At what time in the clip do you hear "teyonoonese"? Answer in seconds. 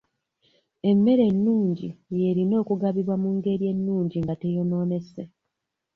4.41-5.23